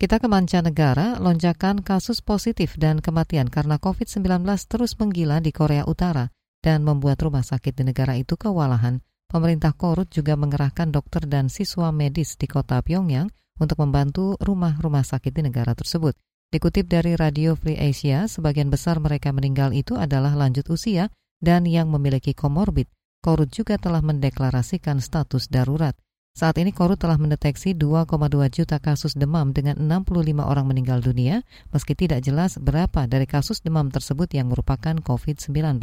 Kita 0.00 0.16
ke 0.16 0.32
mancanegara, 0.32 1.20
lonjakan 1.20 1.84
kasus 1.84 2.24
positif 2.24 2.72
dan 2.80 3.04
kematian 3.04 3.52
karena 3.52 3.76
COVID-19 3.76 4.48
terus 4.64 4.96
menggila 4.96 5.44
di 5.44 5.52
Korea 5.52 5.84
Utara 5.84 6.32
dan 6.64 6.88
membuat 6.88 7.20
rumah 7.20 7.44
sakit 7.44 7.76
di 7.76 7.84
negara 7.84 8.16
itu 8.16 8.32
kewalahan. 8.40 9.04
Pemerintah 9.28 9.76
Korut 9.76 10.08
juga 10.08 10.40
mengerahkan 10.40 10.88
dokter 10.88 11.28
dan 11.28 11.52
siswa 11.52 11.92
medis 11.92 12.40
di 12.40 12.48
kota 12.48 12.80
Pyongyang 12.80 13.28
untuk 13.60 13.76
membantu 13.84 14.40
rumah-rumah 14.40 15.04
sakit 15.04 15.36
di 15.36 15.44
negara 15.44 15.76
tersebut. 15.76 16.16
Dikutip 16.48 16.88
dari 16.88 17.12
Radio 17.12 17.52
Free 17.52 17.76
Asia, 17.76 18.24
sebagian 18.24 18.72
besar 18.72 19.04
mereka 19.04 19.36
meninggal 19.36 19.76
itu 19.76 20.00
adalah 20.00 20.32
lanjut 20.32 20.64
usia 20.72 21.12
dan 21.44 21.68
yang 21.68 21.92
memiliki 21.92 22.32
komorbid. 22.32 22.88
Korut 23.20 23.52
juga 23.52 23.76
telah 23.76 24.00
mendeklarasikan 24.00 25.04
status 25.04 25.52
darurat. 25.52 25.92
Saat 26.30 26.62
ini 26.62 26.70
Korut 26.70 26.96
telah 26.96 27.18
mendeteksi 27.18 27.74
2,2 27.74 28.06
juta 28.54 28.78
kasus 28.78 29.18
demam 29.18 29.50
dengan 29.50 29.76
65 29.82 30.40
orang 30.40 30.66
meninggal 30.70 31.02
dunia, 31.02 31.42
meski 31.74 31.98
tidak 31.98 32.22
jelas 32.22 32.54
berapa 32.56 33.10
dari 33.10 33.26
kasus 33.26 33.58
demam 33.60 33.90
tersebut 33.90 34.30
yang 34.30 34.48
merupakan 34.48 34.94
COVID-19. 35.02 35.82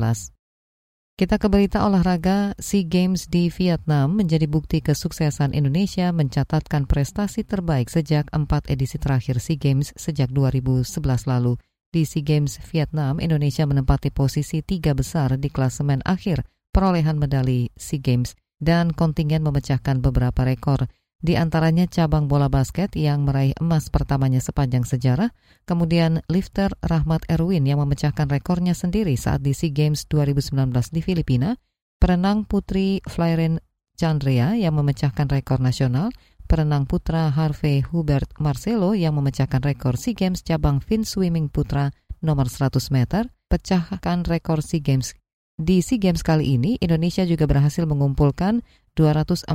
Kita 1.18 1.42
ke 1.42 1.50
berita 1.50 1.82
olahraga, 1.82 2.54
SEA 2.62 2.86
Games 2.86 3.26
di 3.26 3.50
Vietnam 3.50 4.22
menjadi 4.22 4.46
bukti 4.46 4.86
kesuksesan 4.86 5.50
Indonesia 5.58 6.14
mencatatkan 6.14 6.86
prestasi 6.86 7.42
terbaik 7.42 7.90
sejak 7.90 8.30
empat 8.30 8.70
edisi 8.70 9.02
terakhir 9.02 9.42
SEA 9.42 9.58
Games 9.58 9.98
sejak 9.98 10.30
2011 10.30 10.86
lalu. 11.26 11.58
Di 11.90 12.06
SEA 12.06 12.22
Games 12.22 12.62
Vietnam, 12.70 13.18
Indonesia 13.18 13.66
menempati 13.66 14.14
posisi 14.14 14.62
tiga 14.62 14.94
besar 14.94 15.42
di 15.42 15.50
klasemen 15.50 16.06
akhir 16.06 16.46
perolehan 16.70 17.18
medali 17.18 17.74
SEA 17.74 17.98
Games 17.98 18.38
dan 18.58 18.94
kontingen 18.94 19.46
memecahkan 19.46 20.02
beberapa 20.02 20.46
rekor, 20.46 20.90
di 21.18 21.34
antaranya 21.34 21.90
cabang 21.90 22.30
bola 22.30 22.46
basket 22.46 22.94
yang 22.94 23.26
meraih 23.26 23.58
emas 23.58 23.90
pertamanya 23.90 24.38
sepanjang 24.38 24.86
sejarah, 24.86 25.34
kemudian 25.66 26.22
lifter 26.30 26.70
Rahmat 26.86 27.26
Erwin 27.26 27.66
yang 27.66 27.82
memecahkan 27.82 28.30
rekornya 28.30 28.78
sendiri 28.78 29.18
saat 29.18 29.42
di 29.42 29.58
SEA 29.58 29.74
Games 29.74 30.06
2019 30.06 30.78
di 30.94 31.02
Filipina, 31.02 31.58
perenang 31.98 32.46
putri 32.46 33.02
Flyren 33.10 33.58
Chandria 33.98 34.54
yang 34.54 34.78
memecahkan 34.78 35.26
rekor 35.26 35.58
nasional, 35.58 36.14
perenang 36.46 36.86
putra 36.86 37.34
Harvey 37.34 37.82
Hubert 37.82 38.38
Marcelo 38.38 38.94
yang 38.94 39.18
memecahkan 39.18 39.66
rekor 39.66 39.98
SEA 39.98 40.14
Games 40.14 40.46
cabang 40.46 40.86
fin 40.86 41.02
swimming 41.02 41.50
putra 41.50 41.90
nomor 42.22 42.46
100 42.46 42.94
meter, 42.94 43.34
pecahkan 43.50 44.22
rekor 44.30 44.62
SEA 44.62 44.86
Games 44.86 45.18
di 45.58 45.82
SEA 45.82 45.98
Games 45.98 46.22
kali 46.22 46.54
ini, 46.54 46.78
Indonesia 46.78 47.26
juga 47.26 47.50
berhasil 47.50 47.84
mengumpulkan 47.90 48.62
241 48.94 49.50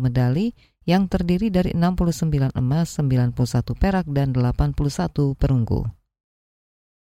medali 0.00 0.56
yang 0.88 1.04
terdiri 1.04 1.52
dari 1.52 1.76
69 1.76 2.56
emas, 2.56 2.96
91 2.96 3.36
perak, 3.76 4.08
dan 4.08 4.32
81 4.32 5.36
perunggu. 5.36 5.84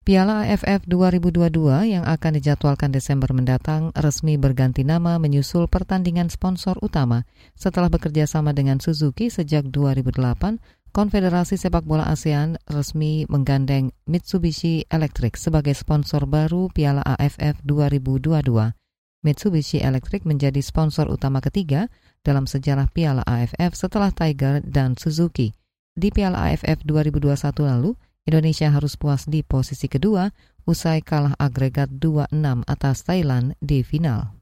Piala 0.03 0.47
AFF 0.47 0.89
2022 0.89 1.93
yang 1.93 2.01
akan 2.01 2.31
dijadwalkan 2.39 2.89
Desember 2.89 3.29
mendatang 3.29 3.93
resmi 3.93 4.41
berganti 4.41 4.81
nama 4.81 5.21
menyusul 5.21 5.69
pertandingan 5.69 6.33
sponsor 6.33 6.79
utama 6.81 7.29
setelah 7.53 7.93
bekerja 7.93 8.25
sama 8.25 8.55
dengan 8.55 8.81
Suzuki 8.81 9.29
sejak 9.29 9.69
2008 9.69 10.78
Konfederasi 10.89 11.53
Sepak 11.53 11.85
Bola 11.85 12.09
ASEAN 12.09 12.57
resmi 12.65 13.21
menggandeng 13.29 13.93
Mitsubishi 14.09 14.89
Electric 14.89 15.37
sebagai 15.37 15.77
sponsor 15.77 16.25
baru 16.25 16.65
Piala 16.73 17.05
AFF 17.05 17.61
2022. 17.61 18.73
Mitsubishi 19.21 19.85
Electric 19.85 20.25
menjadi 20.25 20.57
sponsor 20.65 21.05
utama 21.13 21.45
ketiga 21.45 21.93
dalam 22.25 22.49
sejarah 22.49 22.89
Piala 22.89 23.21
AFF 23.29 23.77
setelah 23.77 24.09
Tiger 24.09 24.65
dan 24.65 24.97
Suzuki. 24.97 25.53
Di 25.93 26.09
Piala 26.09 26.49
AFF 26.49 26.81
2021 26.81 27.37
lalu, 27.69 27.93
Indonesia 28.25 28.73
harus 28.73 28.97
puas 28.97 29.29
di 29.29 29.45
posisi 29.45 29.85
kedua 29.85 30.25
usai 30.65 31.05
kalah 31.05 31.37
agregat 31.37 32.01
2-6 32.01 32.65
atas 32.65 33.05
Thailand 33.05 33.53
di 33.61 33.85
final. 33.85 34.38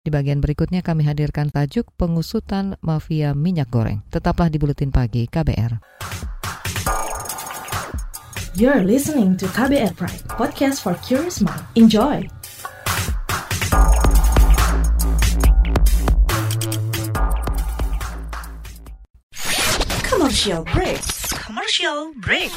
Di 0.00 0.08
bagian 0.08 0.40
berikutnya 0.40 0.80
kami 0.80 1.04
hadirkan 1.04 1.52
tajuk 1.52 1.92
pengusutan 2.00 2.72
mafia 2.80 3.36
minyak 3.36 3.68
goreng. 3.68 4.00
Tetaplah 4.08 4.48
di 4.48 4.56
Buletin 4.56 4.88
Pagi 4.88 5.28
KBR. 5.28 5.76
You're 8.56 8.80
listening 8.80 9.36
to 9.36 9.44
KBR 9.52 9.92
Pride, 10.00 10.24
podcast 10.32 10.80
for 10.80 10.96
curious 11.04 11.44
mind. 11.44 11.60
Enjoy! 11.76 12.24
Commercial 20.08 20.64
break. 20.64 21.00
Commercial 21.44 22.16
break. 22.24 22.52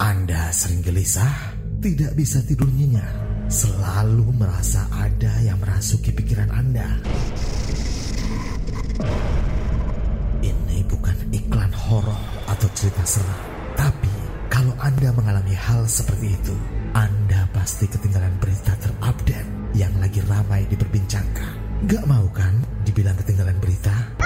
Anda 0.00 0.48
sering 0.56 0.80
gelisah, 0.80 1.52
tidak 1.84 2.16
bisa 2.16 2.40
tidur 2.48 2.68
nyenyak 2.72 3.35
selalu 3.46 4.26
merasa 4.34 4.90
ada 4.90 5.30
yang 5.38 5.58
merasuki 5.62 6.10
pikiran 6.10 6.50
Anda. 6.50 6.98
Ini 10.42 10.78
bukan 10.90 11.16
iklan 11.30 11.70
horor 11.70 12.22
atau 12.50 12.68
cerita 12.74 13.06
seram, 13.06 13.42
tapi 13.78 14.10
kalau 14.50 14.74
Anda 14.82 15.14
mengalami 15.14 15.54
hal 15.54 15.86
seperti 15.86 16.34
itu, 16.34 16.54
Anda 16.94 17.46
pasti 17.54 17.86
ketinggalan 17.86 18.34
berita 18.42 18.74
terupdate 18.82 19.50
yang 19.78 19.94
lagi 20.02 20.18
ramai 20.26 20.66
diperbincangkan. 20.66 21.86
Gak 21.86 22.04
mau 22.08 22.26
kan 22.34 22.56
dibilang 22.82 23.14
ketinggalan 23.20 23.58
berita? 23.62 24.25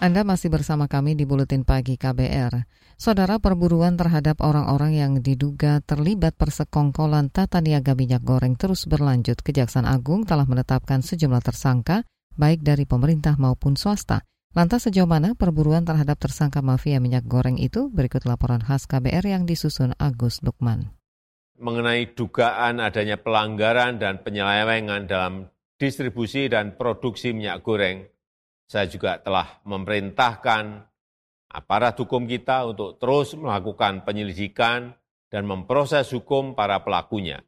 Anda 0.00 0.24
masih 0.24 0.48
bersama 0.48 0.88
kami 0.88 1.12
di 1.12 1.28
Buletin 1.28 1.60
Pagi 1.60 2.00
KBR. 2.00 2.64
Saudara 2.96 3.36
perburuan 3.36 4.00
terhadap 4.00 4.40
orang-orang 4.40 4.96
yang 4.96 5.12
diduga 5.20 5.84
terlibat 5.84 6.40
persekongkolan 6.40 7.28
tata 7.28 7.60
niaga 7.60 7.92
minyak 7.92 8.24
goreng 8.24 8.56
terus 8.56 8.88
berlanjut. 8.88 9.44
Kejaksaan 9.44 9.84
Agung 9.84 10.24
telah 10.24 10.48
menetapkan 10.48 11.04
sejumlah 11.04 11.44
tersangka, 11.44 12.08
baik 12.32 12.64
dari 12.64 12.88
pemerintah 12.88 13.36
maupun 13.36 13.76
swasta. 13.76 14.24
Lantas 14.56 14.88
sejauh 14.88 15.04
mana 15.04 15.36
perburuan 15.36 15.84
terhadap 15.84 16.16
tersangka 16.16 16.64
mafia 16.64 16.96
minyak 16.96 17.28
goreng 17.28 17.60
itu? 17.60 17.92
Berikut 17.92 18.24
laporan 18.24 18.64
khas 18.64 18.88
KBR 18.88 19.28
yang 19.28 19.44
disusun 19.44 19.92
Agus 20.00 20.40
Lukman. 20.40 20.96
Mengenai 21.60 22.16
dugaan 22.16 22.80
adanya 22.80 23.20
pelanggaran 23.20 24.00
dan 24.00 24.24
penyelewengan 24.24 25.04
dalam 25.04 25.52
distribusi 25.76 26.48
dan 26.48 26.72
produksi 26.80 27.36
minyak 27.36 27.60
goreng, 27.60 28.08
saya 28.70 28.86
juga 28.86 29.18
telah 29.18 29.58
memerintahkan 29.66 30.86
aparat 31.50 31.98
hukum 31.98 32.30
kita 32.30 32.70
untuk 32.70 33.02
terus 33.02 33.34
melakukan 33.34 34.06
penyelidikan 34.06 34.94
dan 35.26 35.42
memproses 35.42 36.14
hukum 36.14 36.54
para 36.54 36.78
pelakunya. 36.86 37.42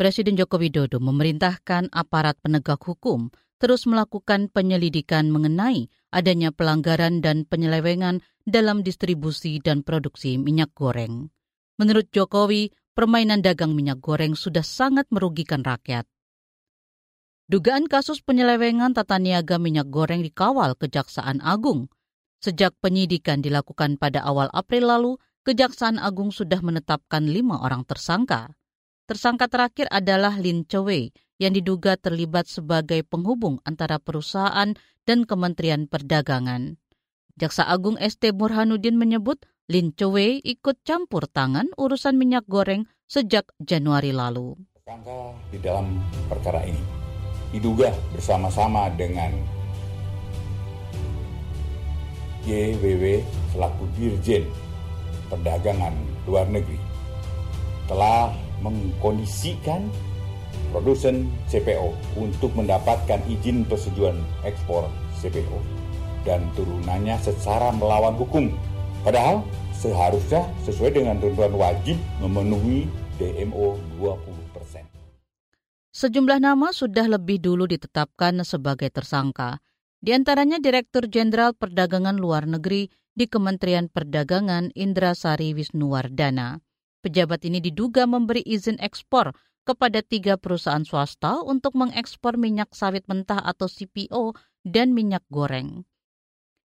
Presiden 0.00 0.40
Joko 0.40 0.56
Widodo 0.56 0.96
memerintahkan 0.96 1.92
aparat 1.92 2.40
penegak 2.40 2.80
hukum 2.80 3.28
terus 3.60 3.84
melakukan 3.84 4.48
penyelidikan 4.48 5.28
mengenai 5.28 5.92
adanya 6.08 6.50
pelanggaran 6.56 7.20
dan 7.20 7.44
penyelewengan 7.44 8.24
dalam 8.48 8.80
distribusi 8.80 9.60
dan 9.60 9.84
produksi 9.84 10.40
minyak 10.40 10.72
goreng. 10.72 11.28
Menurut 11.76 12.08
Jokowi, 12.10 12.72
permainan 12.96 13.44
dagang 13.44 13.76
minyak 13.76 14.00
goreng 14.00 14.32
sudah 14.32 14.64
sangat 14.64 15.04
merugikan 15.12 15.60
rakyat. 15.62 16.08
Dugaan 17.52 17.84
kasus 17.84 18.24
penyelewengan 18.24 18.96
tata 18.96 19.20
niaga 19.20 19.60
minyak 19.60 19.92
goreng 19.92 20.24
dikawal 20.24 20.72
Kejaksaan 20.72 21.44
Agung. 21.44 21.92
Sejak 22.40 22.72
penyidikan 22.80 23.44
dilakukan 23.44 24.00
pada 24.00 24.24
awal 24.24 24.48
April 24.56 24.88
lalu, 24.88 25.12
Kejaksaan 25.44 26.00
Agung 26.00 26.32
sudah 26.32 26.64
menetapkan 26.64 27.28
lima 27.28 27.60
orang 27.60 27.84
tersangka. 27.84 28.56
Tersangka 29.04 29.52
terakhir 29.52 29.84
adalah 29.92 30.40
Lin 30.40 30.64
Chewei 30.64 31.12
yang 31.36 31.52
diduga 31.52 32.00
terlibat 32.00 32.48
sebagai 32.48 33.04
penghubung 33.04 33.60
antara 33.68 34.00
perusahaan 34.00 34.72
dan 35.04 35.28
Kementerian 35.28 35.92
Perdagangan. 35.92 36.80
Jaksa 37.36 37.68
Agung 37.68 38.00
ST 38.00 38.32
Burhanuddin 38.32 38.96
menyebut 38.96 39.44
Lin 39.68 39.92
Chewei 39.92 40.40
ikut 40.40 40.80
campur 40.88 41.28
tangan 41.28 41.68
urusan 41.76 42.16
minyak 42.16 42.48
goreng 42.48 42.88
sejak 43.04 43.52
Januari 43.60 44.16
lalu. 44.16 44.56
Tersangka 44.72 45.36
di 45.52 45.60
dalam 45.60 46.00
perkara 46.32 46.64
ini 46.64 47.11
diduga 47.52 47.92
bersama-sama 48.16 48.88
dengan 48.96 49.30
YWW 52.42 53.22
selaku 53.54 53.86
Dirjen 53.94 54.48
Perdagangan 55.30 55.94
Luar 56.26 56.48
Negeri 56.50 56.80
telah 57.86 58.32
mengkondisikan 58.64 59.86
produsen 60.72 61.28
CPO 61.52 61.92
untuk 62.16 62.56
mendapatkan 62.56 63.20
izin 63.28 63.68
persetujuan 63.68 64.16
ekspor 64.48 64.88
CPO 65.20 65.58
dan 66.24 66.46
turunannya 66.54 67.18
secara 67.20 67.74
melawan 67.74 68.16
hukum. 68.16 68.54
Padahal 69.02 69.42
seharusnya 69.74 70.46
sesuai 70.62 70.94
dengan 70.94 71.18
tuntutan 71.18 71.52
wajib 71.58 71.98
memenuhi 72.22 72.86
DMO 73.18 73.76
20 73.98 74.42
Sejumlah 75.92 76.40
nama 76.40 76.72
sudah 76.72 77.04
lebih 77.04 77.36
dulu 77.36 77.68
ditetapkan 77.68 78.40
sebagai 78.48 78.88
tersangka, 78.88 79.60
di 80.00 80.16
antaranya 80.16 80.56
Direktur 80.56 81.04
Jenderal 81.04 81.52
Perdagangan 81.52 82.16
Luar 82.16 82.48
Negeri 82.48 82.88
di 83.12 83.28
Kementerian 83.28 83.92
Perdagangan 83.92 84.72
Indra 84.72 85.12
Sari 85.12 85.52
Wisnuwardana. 85.52 86.64
Pejabat 87.04 87.44
ini 87.44 87.60
diduga 87.60 88.08
memberi 88.08 88.40
izin 88.40 88.80
ekspor 88.80 89.36
kepada 89.68 90.00
tiga 90.00 90.40
perusahaan 90.40 90.80
swasta 90.80 91.44
untuk 91.44 91.76
mengekspor 91.76 92.40
minyak 92.40 92.72
sawit 92.72 93.04
mentah 93.04 93.44
atau 93.44 93.68
CPO 93.68 94.32
dan 94.64 94.96
minyak 94.96 95.28
goreng. 95.28 95.84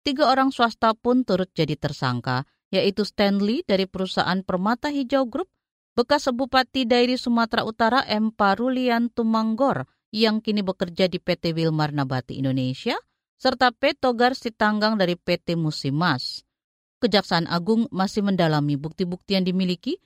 Tiga 0.03 0.27
orang 0.27 0.51
swasta 0.51 0.91
pun 0.91 1.23
turut 1.23 1.47
jadi 1.55 1.79
tersangka, 1.79 2.43
yaitu 2.67 3.07
Stanley 3.07 3.63
dari 3.63 3.87
perusahaan 3.87 4.43
Permata 4.43 4.91
Hijau 4.91 5.23
Group 5.23 5.47
bekas 5.95 6.27
Bupati 6.35 6.83
Dairi 6.83 7.15
Sumatera 7.15 7.63
Utara 7.63 8.03
M. 8.03 8.35
Parulian 8.35 9.07
Tumanggor 9.07 9.87
yang 10.11 10.43
kini 10.43 10.59
bekerja 10.59 11.07
di 11.07 11.23
PT 11.23 11.55
Wilmar 11.55 11.95
Nabati 11.95 12.35
Indonesia, 12.35 12.99
serta 13.39 13.71
P. 13.71 13.95
Togar 13.95 14.35
Sitanggang 14.35 14.99
dari 14.99 15.15
PT 15.15 15.55
Musimas. 15.55 16.43
Kejaksaan 16.99 17.47
Agung 17.47 17.87
masih 17.91 18.23
mendalami 18.23 18.75
bukti-bukti 18.75 19.39
yang 19.39 19.47
dimiliki, 19.47 19.99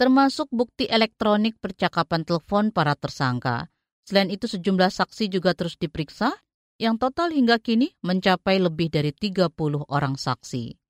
termasuk 0.00 0.48
bukti 0.52 0.88
elektronik 0.88 1.60
percakapan 1.60 2.24
telepon 2.24 2.72
para 2.72 2.96
tersangka. 2.96 3.68
Selain 4.04 4.28
itu 4.28 4.44
sejumlah 4.44 4.92
saksi 4.92 5.32
juga 5.32 5.56
terus 5.56 5.80
diperiksa, 5.80 6.32
yang 6.76 7.00
total 7.00 7.32
hingga 7.32 7.56
kini 7.56 7.96
mencapai 8.04 8.60
lebih 8.60 8.92
dari 8.92 9.16
30 9.16 9.48
orang 9.88 10.20
saksi. 10.20 10.83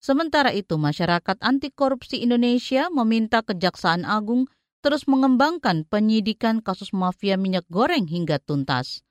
Sementara 0.00 0.48
itu, 0.56 0.80
masyarakat 0.80 1.36
anti 1.44 1.68
korupsi 1.68 2.24
Indonesia 2.24 2.88
meminta 2.88 3.44
Kejaksaan 3.44 4.08
Agung 4.08 4.48
terus 4.80 5.04
mengembangkan 5.04 5.84
penyidikan 5.84 6.64
kasus 6.64 6.96
mafia 6.96 7.36
minyak 7.36 7.68
goreng 7.68 8.08
hingga 8.08 8.40
tuntas. 8.40 9.04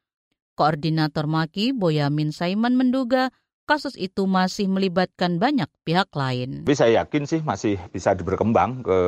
Koordinator 0.58 1.30
Maki 1.30 1.78
Boyamin 1.78 2.34
Saiman 2.34 2.73
menduga 2.73 3.30
kasus 3.69 3.93
itu 4.02 4.25
masih 4.25 4.65
melibatkan 4.65 5.38
banyak 5.38 5.69
pihak 5.86 6.10
lain. 6.17 6.65
Tapi 6.65 6.73
saya 6.73 7.06
yakin 7.06 7.30
sih 7.30 7.45
masih 7.45 7.78
bisa 7.93 8.17
berkembang 8.17 8.82
ke 8.82 8.99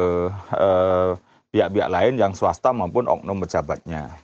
eh, 0.53 1.11
pihak-pihak 1.49 1.89
lain 1.89 2.13
yang 2.21 2.37
swasta 2.37 2.69
maupun 2.69 3.09
oknum 3.09 3.41
pejabatnya. 3.41 4.21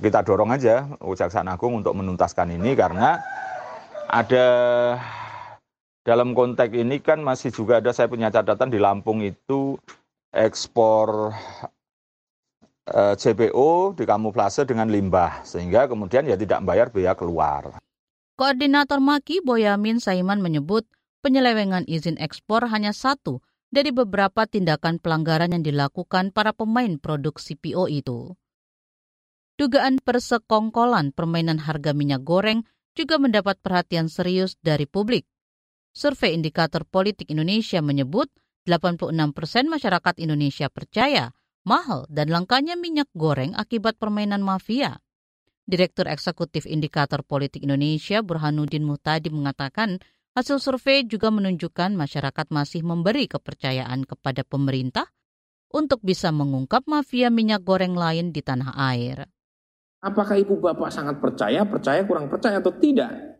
Kita 0.00 0.24
dorong 0.24 0.56
aja 0.56 0.88
Kejaksaan 0.96 1.52
Agung 1.52 1.76
untuk 1.76 1.92
menuntaskan 1.92 2.56
ini 2.56 2.72
karena 2.72 3.20
ada 4.08 4.46
dalam 6.08 6.32
konteks 6.32 6.72
ini 6.72 7.04
kan 7.04 7.20
masih 7.20 7.52
juga 7.52 7.84
ada 7.84 7.92
saya 7.92 8.08
punya 8.08 8.32
catatan 8.32 8.72
di 8.72 8.80
Lampung 8.80 9.20
itu 9.20 9.76
ekspor 10.32 11.36
eh, 12.88 13.12
CPO 13.12 13.92
dikamuflase 13.92 14.64
dengan 14.64 14.88
limbah 14.88 15.44
sehingga 15.44 15.84
kemudian 15.84 16.24
ya 16.24 16.40
tidak 16.40 16.64
membayar 16.64 16.88
biaya 16.88 17.12
keluar. 17.12 17.76
Koordinator 18.40 19.04
Maki 19.04 19.44
Boyamin 19.44 20.00
Saiman 20.00 20.40
menyebut 20.40 20.88
penyelewengan 21.20 21.84
izin 21.84 22.16
ekspor 22.16 22.72
hanya 22.72 22.96
satu 22.96 23.44
dari 23.68 23.92
beberapa 23.92 24.48
tindakan 24.48 24.96
pelanggaran 25.04 25.52
yang 25.52 25.60
dilakukan 25.60 26.32
para 26.32 26.56
pemain 26.56 26.96
produk 26.96 27.36
CPO 27.36 27.84
itu. 27.92 28.32
Dugaan 29.60 30.00
persekongkolan 30.00 31.12
permainan 31.12 31.60
harga 31.60 31.92
minyak 31.92 32.24
goreng 32.24 32.64
juga 32.96 33.20
mendapat 33.20 33.60
perhatian 33.60 34.08
serius 34.08 34.56
dari 34.64 34.88
publik. 34.88 35.28
Survei 35.98 36.30
Indikator 36.30 36.86
Politik 36.86 37.26
Indonesia 37.34 37.82
menyebut 37.82 38.30
86 38.70 39.10
persen 39.34 39.66
masyarakat 39.66 40.14
Indonesia 40.22 40.70
percaya 40.70 41.34
mahal 41.66 42.06
dan 42.06 42.30
langkanya 42.30 42.78
minyak 42.78 43.10
goreng 43.18 43.50
akibat 43.58 43.98
permainan 43.98 44.38
mafia. 44.38 45.02
Direktur 45.66 46.06
Eksekutif 46.06 46.70
Indikator 46.70 47.26
Politik 47.26 47.66
Indonesia 47.66 48.22
Burhanuddin 48.22 48.86
Muhtadi 48.86 49.34
mengatakan 49.34 49.98
hasil 50.38 50.62
survei 50.62 51.02
juga 51.02 51.34
menunjukkan 51.34 51.98
masyarakat 51.98 52.46
masih 52.54 52.86
memberi 52.86 53.26
kepercayaan 53.26 54.06
kepada 54.06 54.46
pemerintah 54.46 55.10
untuk 55.74 55.98
bisa 56.06 56.30
mengungkap 56.30 56.86
mafia 56.86 57.26
minyak 57.26 57.66
goreng 57.66 57.98
lain 57.98 58.30
di 58.30 58.38
tanah 58.38 58.70
air. 58.94 59.26
Apakah 59.98 60.38
ibu 60.38 60.62
bapak 60.62 60.94
sangat 60.94 61.18
percaya, 61.18 61.66
percaya 61.66 62.06
kurang 62.06 62.30
percaya 62.30 62.62
atau 62.62 62.70
tidak? 62.78 63.37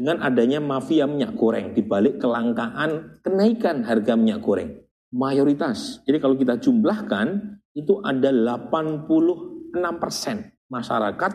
Dengan 0.00 0.24
adanya 0.24 0.64
mafia 0.64 1.04
minyak 1.04 1.36
goreng 1.36 1.76
di 1.76 1.84
balik 1.84 2.24
kelangkaan 2.24 3.20
kenaikan 3.20 3.84
harga 3.84 4.16
minyak 4.16 4.40
goreng. 4.40 4.80
mayoritas. 5.10 5.98
Jadi 6.06 6.22
kalau 6.22 6.38
kita 6.38 6.54
jumlahkan 6.62 7.58
itu 7.74 7.98
ada 7.98 8.30
86 8.30 9.74
persen 9.98 10.54
masyarakat 10.70 11.32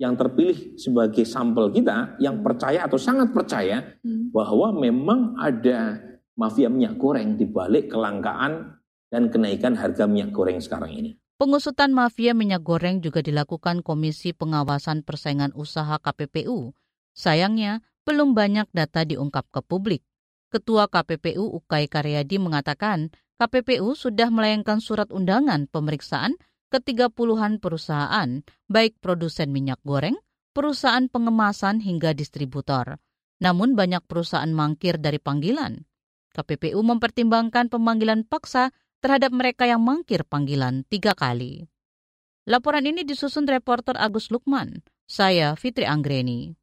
yang 0.00 0.16
terpilih 0.16 0.80
sebagai 0.80 1.28
sampel 1.28 1.68
kita 1.68 2.16
yang 2.24 2.40
percaya 2.40 2.88
atau 2.88 2.96
sangat 2.96 3.36
percaya 3.36 4.00
hmm. 4.00 4.32
bahwa 4.32 4.72
memang 4.72 5.36
ada 5.36 6.00
mafia 6.40 6.72
minyak 6.72 6.96
goreng 6.96 7.36
di 7.36 7.44
balik 7.44 7.92
kelangkaan 7.92 8.80
dan 9.12 9.28
kenaikan 9.28 9.76
harga 9.76 10.08
minyak 10.08 10.32
goreng 10.32 10.56
sekarang 10.56 10.96
ini. 10.96 11.10
Pengusutan 11.36 11.92
mafia 11.92 12.32
minyak 12.32 12.64
goreng 12.64 13.04
juga 13.04 13.20
dilakukan 13.20 13.84
Komisi 13.84 14.32
Pengawasan 14.32 15.04
Persaingan 15.04 15.52
Usaha 15.52 16.00
KPPU. 16.00 16.72
Sayangnya, 17.12 17.84
belum 18.08 18.32
banyak 18.32 18.72
data 18.72 19.04
diungkap 19.04 19.52
ke 19.52 19.60
publik. 19.60 20.00
Ketua 20.48 20.88
KPPU 20.88 21.44
Ukai 21.60 21.92
Karyadi 21.92 22.40
mengatakan 22.40 23.12
KPPU 23.36 23.92
sudah 23.92 24.32
melayangkan 24.32 24.80
surat 24.80 25.12
undangan 25.12 25.68
pemeriksaan 25.68 26.40
ke 26.72 26.80
30-an 26.80 27.60
perusahaan, 27.60 28.40
baik 28.72 28.96
produsen 29.04 29.52
minyak 29.52 29.76
goreng, 29.84 30.16
perusahaan 30.56 31.04
pengemasan 31.12 31.84
hingga 31.84 32.16
distributor. 32.16 32.96
Namun 33.44 33.76
banyak 33.76 34.00
perusahaan 34.08 34.48
mangkir 34.48 34.96
dari 34.96 35.20
panggilan. 35.20 35.84
KPPU 36.32 36.80
mempertimbangkan 36.80 37.68
pemanggilan 37.68 38.24
paksa 38.24 38.72
terhadap 39.04 39.36
mereka 39.36 39.68
yang 39.68 39.84
mangkir 39.84 40.24
panggilan 40.24 40.88
tiga 40.88 41.12
kali. 41.12 41.68
Laporan 42.48 42.88
ini 42.88 43.04
disusun 43.04 43.44
reporter 43.44 44.00
Agus 44.00 44.32
Lukman. 44.32 44.80
Saya 45.04 45.52
Fitri 45.60 45.84
Anggreni. 45.84 46.56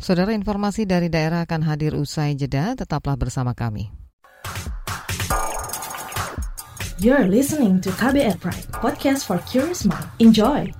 Saudara 0.00 0.32
informasi 0.32 0.88
dari 0.88 1.12
daerah 1.12 1.44
akan 1.44 1.60
hadir 1.60 1.92
usai 1.92 2.32
jeda, 2.32 2.72
tetaplah 2.72 3.20
bersama 3.20 3.52
kami. 3.52 3.92
You're 7.00 7.28
listening 7.28 7.84
to 7.84 7.92
KBR 7.92 8.40
Pride, 8.40 8.64
podcast 8.80 9.28
for 9.28 9.36
curious 9.44 9.84
mind. 9.84 10.08
Enjoy! 10.16 10.72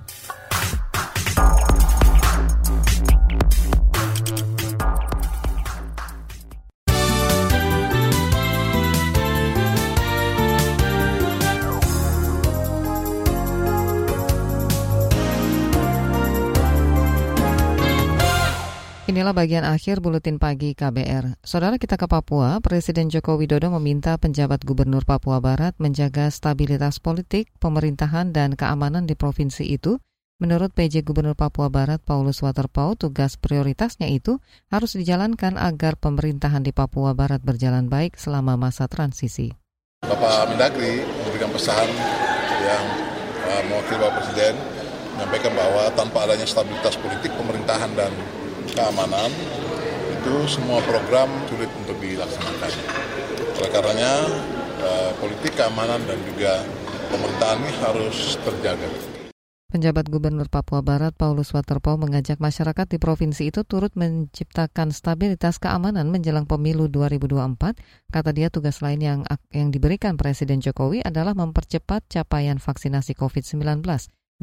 Inilah 19.31 19.47
bagian 19.47 19.63
akhir 19.63 20.03
buletin 20.03 20.43
pagi 20.43 20.75
KBR. 20.75 21.39
Saudara 21.39 21.79
kita 21.79 21.95
ke 21.95 22.03
Papua, 22.03 22.59
Presiden 22.59 23.07
Joko 23.07 23.39
Widodo 23.39 23.71
meminta 23.79 24.19
penjabat 24.19 24.67
Gubernur 24.67 25.07
Papua 25.07 25.39
Barat 25.39 25.71
menjaga 25.79 26.27
stabilitas 26.27 26.99
politik, 26.99 27.47
pemerintahan, 27.63 28.35
dan 28.35 28.59
keamanan 28.59 29.07
di 29.07 29.15
provinsi 29.15 29.63
itu. 29.71 30.03
Menurut 30.43 30.75
PJ 30.75 31.07
Gubernur 31.07 31.39
Papua 31.39 31.71
Barat 31.71 32.03
Paulus 32.03 32.43
Waterpau, 32.43 32.99
tugas 32.99 33.39
prioritasnya 33.39 34.11
itu 34.11 34.43
harus 34.67 34.99
dijalankan 34.99 35.55
agar 35.55 35.95
pemerintahan 35.95 36.67
di 36.67 36.75
Papua 36.75 37.15
Barat 37.15 37.39
berjalan 37.39 37.87
baik 37.87 38.19
selama 38.19 38.59
masa 38.59 38.91
transisi. 38.91 39.55
Bapak 40.03 40.51
Mendagri 40.51 41.07
memberikan 41.07 41.55
pesan 41.55 41.87
yang 42.67 42.83
uh, 43.47 43.63
mewakili 43.71 43.95
Bapak 43.95 44.27
Presiden 44.27 44.59
menyampaikan 45.15 45.55
bahwa 45.55 45.87
tanpa 45.95 46.27
adanya 46.27 46.43
stabilitas 46.43 46.99
politik, 46.99 47.31
pemerintahan, 47.39 47.95
dan 47.95 48.11
keamanan 48.69 49.29
itu 50.21 50.33
semua 50.45 50.77
program 50.85 51.29
sulit 51.49 51.69
untuk 51.81 51.97
dilaksanakan. 51.97 52.71
Oleh 53.57 53.71
karenanya 53.73 54.13
eh, 54.81 55.11
politik 55.17 55.57
keamanan 55.57 56.01
dan 56.05 56.19
juga 56.29 56.61
pemerintahan 57.09 57.57
ini 57.61 57.71
harus 57.81 58.37
terjaga. 58.45 58.89
Penjabat 59.71 60.11
Gubernur 60.11 60.51
Papua 60.51 60.83
Barat 60.83 61.15
Paulus 61.15 61.55
Waterpau 61.55 61.95
mengajak 61.95 62.43
masyarakat 62.43 62.91
di 62.91 62.99
provinsi 62.99 63.55
itu 63.55 63.63
turut 63.63 63.95
menciptakan 63.95 64.91
stabilitas 64.91 65.63
keamanan 65.63 66.11
menjelang 66.11 66.43
pemilu 66.43 66.91
2024. 66.91 67.79
Kata 68.11 68.29
dia 68.35 68.51
tugas 68.51 68.83
lain 68.83 68.99
yang 68.99 69.19
yang 69.55 69.71
diberikan 69.71 70.19
Presiden 70.19 70.59
Jokowi 70.59 71.07
adalah 71.07 71.31
mempercepat 71.39 72.03
capaian 72.11 72.59
vaksinasi 72.59 73.15
COVID-19 73.15 73.79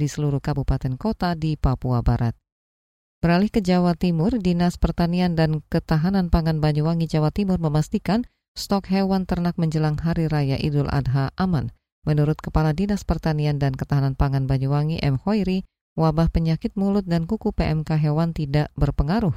di 0.00 0.06
seluruh 0.08 0.40
kabupaten 0.40 0.96
kota 0.96 1.36
di 1.36 1.60
Papua 1.60 2.00
Barat. 2.00 2.47
Beralih 3.18 3.50
ke 3.50 3.58
Jawa 3.58 3.98
Timur, 3.98 4.30
Dinas 4.38 4.78
Pertanian 4.78 5.34
dan 5.34 5.58
Ketahanan 5.66 6.30
Pangan 6.30 6.62
Banyuwangi 6.62 7.10
Jawa 7.10 7.34
Timur 7.34 7.58
memastikan 7.58 8.22
stok 8.54 8.94
hewan 8.94 9.26
ternak 9.26 9.58
menjelang 9.58 9.98
Hari 9.98 10.30
Raya 10.30 10.54
Idul 10.54 10.86
Adha 10.86 11.34
aman. 11.34 11.74
Menurut 12.06 12.38
Kepala 12.38 12.70
Dinas 12.70 13.02
Pertanian 13.02 13.58
dan 13.58 13.74
Ketahanan 13.74 14.14
Pangan 14.14 14.46
Banyuwangi 14.46 15.02
M. 15.02 15.18
Hoiri, 15.18 15.66
wabah 15.98 16.30
penyakit 16.30 16.78
mulut 16.78 17.10
dan 17.10 17.26
kuku 17.26 17.50
PMK 17.50 17.98
hewan 17.98 18.30
tidak 18.30 18.70
berpengaruh 18.78 19.34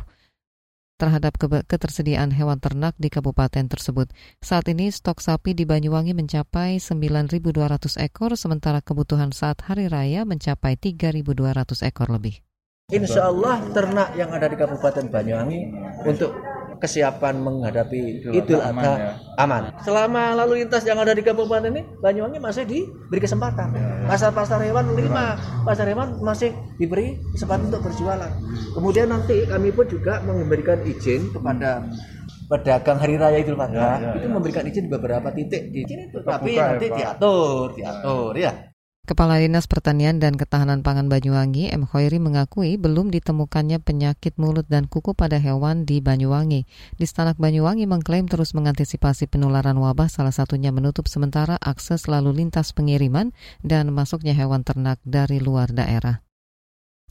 terhadap 1.02 1.42
ketersediaan 1.66 2.30
hewan 2.30 2.62
ternak 2.62 2.94
di 3.02 3.10
kabupaten 3.10 3.66
tersebut. 3.66 4.14
Saat 4.46 4.70
ini 4.70 4.94
stok 4.94 5.26
sapi 5.26 5.58
di 5.58 5.66
Banyuwangi 5.66 6.14
mencapai 6.14 6.78
9.200 6.78 7.98
ekor, 7.98 8.38
sementara 8.38 8.86
kebutuhan 8.86 9.34
saat 9.34 9.66
hari 9.66 9.90
raya 9.90 10.22
mencapai 10.22 10.78
3.200 10.78 11.26
ekor 11.90 12.14
lebih. 12.14 12.46
Insya 12.92 13.32
Allah 13.32 13.64
ternak 13.72 14.14
yang 14.20 14.30
ada 14.36 14.52
di 14.52 14.60
Kabupaten 14.60 15.08
Banyuwangi 15.08 15.62
untuk 16.04 16.36
kesiapan 16.82 17.38
menghadapi 17.38 18.26
Idul 18.34 18.58
Adha 18.58 18.74
aman, 18.74 18.98
ya. 18.98 19.12
aman. 19.38 19.62
Selama 19.86 20.34
lalu 20.34 20.66
lintas 20.66 20.82
yang 20.82 20.98
ada 20.98 21.14
di 21.14 21.22
kabupaten 21.22 21.70
ini, 21.70 21.86
Banyuwangi 22.02 22.42
masih 22.42 22.66
diberi 22.66 23.22
kesempatan. 23.22 23.70
Pasar-pasar 24.10 24.58
hewan 24.66 24.98
lima, 24.98 25.38
pasar 25.62 25.86
hewan 25.86 26.18
masih 26.26 26.50
diberi 26.82 27.22
kesempatan 27.38 27.70
untuk 27.70 27.86
berjualan. 27.86 28.34
Kemudian 28.74 29.14
nanti 29.14 29.46
kami 29.46 29.70
pun 29.70 29.86
juga 29.86 30.26
memberikan 30.26 30.82
izin 30.82 31.30
kepada 31.30 31.86
pedagang 32.50 32.98
hari 32.98 33.16
raya 33.16 33.38
Idul 33.46 33.62
Adha 33.62 33.78
ya, 33.78 33.92
ya, 34.02 34.12
itu 34.18 34.28
ya. 34.28 34.34
memberikan 34.34 34.64
izin 34.66 34.84
di 34.90 34.92
beberapa 34.92 35.30
titik 35.32 35.70
di 35.70 35.86
sini, 35.86 36.04
tapi 36.26 36.58
nanti 36.58 36.90
ya, 36.90 36.98
diatur, 37.14 37.78
diatur 37.78 38.34
ya. 38.36 38.52
Kepala 39.12 39.44
Dinas 39.44 39.68
Pertanian 39.68 40.24
dan 40.24 40.40
Ketahanan 40.40 40.88
Pangan 40.88 41.12
Banyuwangi, 41.12 41.68
M. 41.74 41.84
Khairi 41.84 42.22
mengakui 42.22 42.80
belum 42.80 43.12
ditemukannya 43.12 43.84
penyakit 43.84 44.40
mulut 44.40 44.70
dan 44.72 44.88
kuku 44.88 45.12
pada 45.18 45.36
hewan 45.36 45.84
di 45.84 46.00
Banyuwangi. 46.00 46.64
Di 46.96 47.06
Stanak 47.10 47.36
Banyuwangi 47.36 47.90
mengklaim 47.90 48.30
terus 48.32 48.56
mengantisipasi 48.56 49.28
penularan 49.28 49.76
wabah, 49.76 50.08
salah 50.08 50.32
satunya 50.32 50.72
menutup 50.72 51.12
sementara 51.12 51.60
akses 51.60 52.08
lalu 52.08 52.46
lintas 52.46 52.72
pengiriman 52.72 53.36
dan 53.66 53.92
masuknya 53.92 54.32
hewan 54.32 54.64
ternak 54.64 55.02
dari 55.04 55.44
luar 55.44 55.76
daerah. 55.76 56.24